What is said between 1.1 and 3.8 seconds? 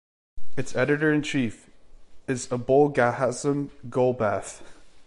in chief is Abolghasem